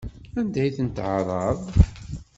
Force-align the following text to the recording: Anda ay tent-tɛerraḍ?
Anda 0.39 0.59
ay 0.61 0.71
tent-tɛerraḍ? 0.77 1.59